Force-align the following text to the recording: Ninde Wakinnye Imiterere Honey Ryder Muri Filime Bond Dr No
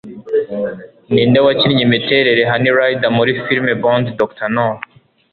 Ninde 1.13 1.39
Wakinnye 1.45 1.81
Imiterere 1.87 2.41
Honey 2.51 2.73
Ryder 2.79 3.11
Muri 3.17 3.31
Filime 3.43 3.73
Bond 3.83 4.05
Dr 4.19 4.47
No 4.55 4.67